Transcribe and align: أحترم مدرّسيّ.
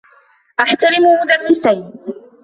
أحترم 0.59 1.03
مدرّسيّ. 1.23 1.91